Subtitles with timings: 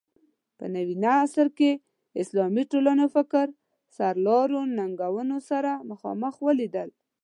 [0.57, 1.71] په نوي عصر کې
[2.21, 3.45] اسلامي ټولنو فکر
[3.95, 6.89] سرلارو ننګونو سره مخامخ ولیدل